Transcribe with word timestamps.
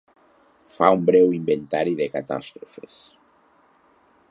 Fa 0.75 0.87
un 0.95 1.03
breu 1.09 1.35
inventari 1.39 1.93
de 2.01 2.09
catàstrofes. 2.15 2.99